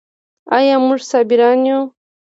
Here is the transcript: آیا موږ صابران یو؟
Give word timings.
آیا 0.57 0.75
موږ 0.85 1.01
صابران 1.11 1.59
یو؟ 1.69 1.79